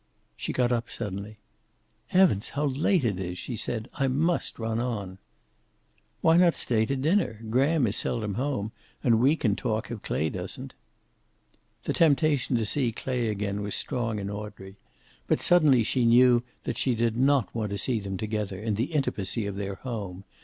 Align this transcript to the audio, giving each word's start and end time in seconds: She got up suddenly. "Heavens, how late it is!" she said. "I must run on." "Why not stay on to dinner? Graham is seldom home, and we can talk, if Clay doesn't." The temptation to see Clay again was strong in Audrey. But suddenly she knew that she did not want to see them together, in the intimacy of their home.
She 0.35 0.51
got 0.51 0.71
up 0.71 0.89
suddenly. 0.89 1.37
"Heavens, 2.07 2.49
how 2.49 2.65
late 2.65 3.05
it 3.05 3.19
is!" 3.19 3.37
she 3.37 3.55
said. 3.55 3.87
"I 3.93 4.07
must 4.07 4.57
run 4.57 4.79
on." 4.79 5.19
"Why 6.21 6.37
not 6.37 6.55
stay 6.55 6.81
on 6.81 6.87
to 6.87 6.95
dinner? 6.95 7.41
Graham 7.51 7.85
is 7.85 7.97
seldom 7.97 8.33
home, 8.33 8.71
and 9.03 9.19
we 9.19 9.35
can 9.35 9.55
talk, 9.55 9.91
if 9.91 10.01
Clay 10.01 10.31
doesn't." 10.31 10.73
The 11.83 11.93
temptation 11.93 12.57
to 12.57 12.65
see 12.65 12.91
Clay 12.91 13.27
again 13.29 13.61
was 13.61 13.75
strong 13.75 14.17
in 14.17 14.31
Audrey. 14.31 14.75
But 15.27 15.39
suddenly 15.39 15.83
she 15.83 16.03
knew 16.03 16.41
that 16.63 16.79
she 16.79 16.95
did 16.95 17.15
not 17.15 17.53
want 17.53 17.69
to 17.69 17.77
see 17.77 17.99
them 17.99 18.17
together, 18.17 18.59
in 18.59 18.73
the 18.73 18.85
intimacy 18.93 19.45
of 19.45 19.55
their 19.55 19.75
home. 19.75 20.23